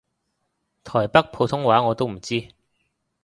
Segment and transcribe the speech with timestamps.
[0.83, 2.47] 台北普通話我都唔知